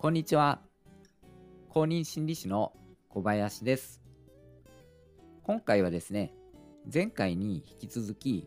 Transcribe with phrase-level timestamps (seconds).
[0.00, 0.60] こんにちは。
[1.70, 2.72] 公認心理師の
[3.08, 4.00] 小林です。
[5.42, 6.32] 今回はですね、
[6.94, 8.46] 前回に引き続き、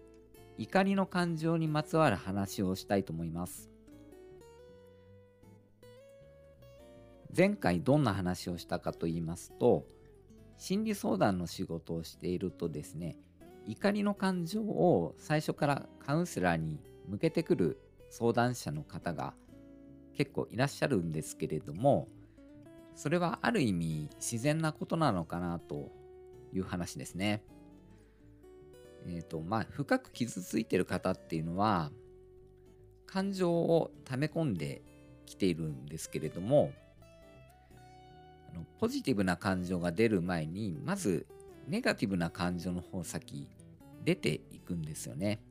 [0.58, 3.70] 怒りの感情にまつわる話をしたいと思います。
[7.36, 9.86] 前回どんな話をしたかと言いますと、
[10.56, 13.18] 心理相談の仕事をしているとですね、
[13.68, 16.80] 怒りの感情を最初からカウンセラーに
[17.10, 19.34] 向けてくる相談者の方が
[20.22, 22.08] 結構いらっしゃるんですけれども
[22.94, 25.92] それはある意味自然なことなのかなと
[26.54, 27.42] いう話ですね。
[29.08, 31.92] えっ、ー、とまあ深く傷ついてる方っていうのは
[33.08, 34.84] 感情を溜め込んで
[35.26, 36.72] きているんですけれども
[38.52, 41.26] あのポジティブな感情が出る前にまず
[41.68, 43.48] ネガティブな感情の方先
[44.04, 45.42] 出ていくんですよね。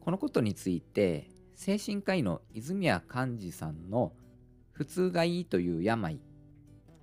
[0.00, 1.30] このことについて
[1.62, 4.12] 精神科医の泉谷寛治さんの
[4.74, 6.20] 「普通がいいという病」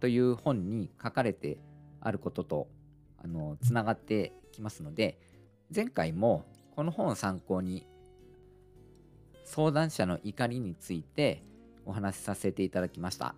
[0.01, 1.59] という本に書かれて
[2.01, 2.67] あることと
[3.19, 5.17] あのつながってきますので
[5.73, 6.43] 前回も
[6.75, 7.88] この本を参考に
[9.45, 11.41] 相談者の怒りについて
[11.85, 13.35] お話しさせていただきました。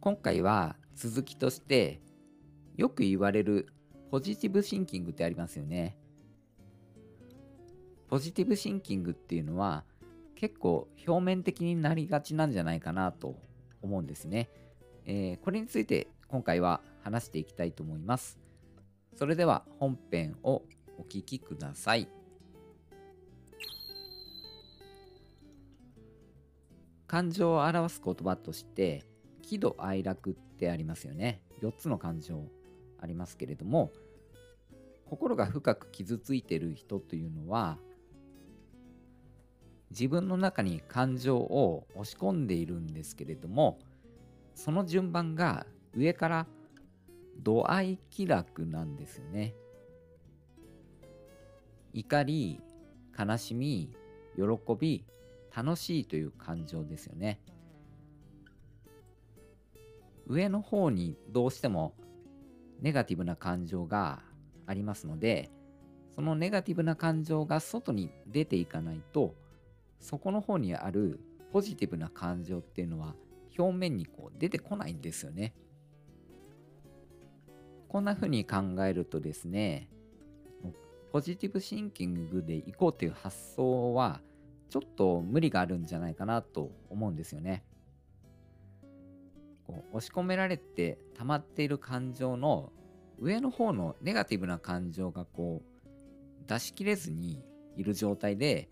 [0.00, 2.00] 今回は続きとして
[2.78, 3.68] よく言われる
[4.10, 5.98] ポジティブシンキングってありますよね。
[8.12, 9.84] ポジティブシンキングっていうのは
[10.34, 13.36] 結構表面的になりがちなんじゃないかなと
[13.80, 14.50] 思うんですね。
[15.06, 18.38] えー、これについて今回は話していきたいと思います。
[19.16, 20.62] それでは本編を
[20.98, 22.06] お聴きください。
[27.06, 29.06] 感情を表す言葉として
[29.40, 31.40] 喜怒哀楽ってありますよね。
[31.62, 32.44] 4つの感情
[33.00, 33.90] ありますけれども
[35.06, 37.78] 心が深く傷ついてる人というのは
[39.92, 43.78] 自分の中に感情を押し込んでいるんですけれども
[44.54, 46.46] その順番が上から
[47.42, 49.54] 度合い気楽なんですよね。
[51.92, 52.60] 怒り
[53.18, 53.90] 悲しみ
[54.36, 54.42] 喜
[54.78, 55.04] び
[55.54, 57.40] 楽しいという感情ですよね。
[60.26, 61.94] 上の方にどうしても
[62.80, 64.22] ネガティブな感情が
[64.66, 65.50] ありますので
[66.14, 69.34] そのネガティブな感情が外に出ていかないと
[70.02, 71.20] そこの方にある
[71.52, 73.14] ポジティブな感情っていうのは
[73.58, 75.54] 表面にこう出てこないんですよね。
[77.88, 79.88] こんな風に考えるとですね、
[81.12, 84.20] ポジティブシンキングでいこうという発想は
[84.70, 87.62] ちょっと無理があるんじゃないかなと思うんですよね。
[89.66, 92.72] こう押し込められて溜まっている感情の
[93.20, 97.44] 上の方のネガティブな感情がこう出し切れずに
[97.76, 98.68] いる状態で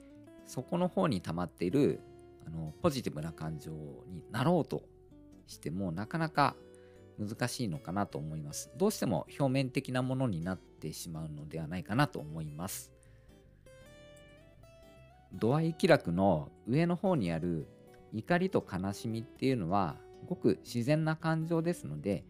[0.50, 2.00] そこの方に溜まっている
[2.44, 4.82] あのポジティブな感情になろうと
[5.46, 6.56] してもなかなか
[7.20, 8.68] 難しいのかなと思います。
[8.76, 12.90] どうしても表面的なものになってしまうのではないかなと思います。
[15.32, 17.68] 度合い気楽の上の方にある
[18.12, 19.94] 怒りと悲しみっていうのは
[20.26, 22.24] ごく自然な感情ですので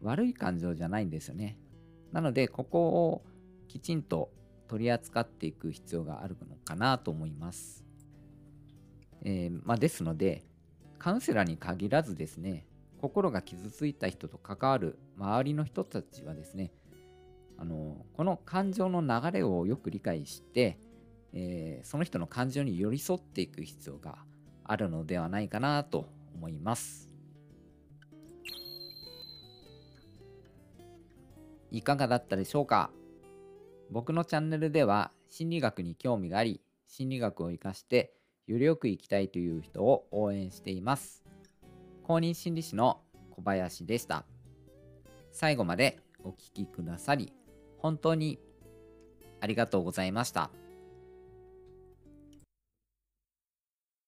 [0.00, 1.58] 悪い感情じゃないんですよね。
[2.12, 3.24] なのでここを
[3.66, 4.30] きちんと
[4.68, 7.84] 取り扱っていく必要があるのかなと思います。
[9.22, 10.44] えー、まあ、ですので
[10.98, 12.66] カウンセラーに限らずですね
[13.00, 16.72] 心が傷ついた人と関わる周りの人たちはですね
[17.58, 20.78] あのこの感情の流れをよく理解して、
[21.32, 24.18] えー、その人の感情に寄り添っていく必要が
[24.64, 27.08] あるのではないかなと思います。
[31.70, 32.90] いかがだったでしょうか？
[33.94, 38.12] 僕のチャンネルでは心理学に興味があり、心理学を活かして
[38.48, 41.22] よりよく生きたいという人を応援しています。
[42.02, 44.24] 公認心理師の小林でした。
[45.30, 47.32] 最後までお聴きくださり、
[47.78, 48.40] 本当に
[49.40, 50.50] ありがとうございました。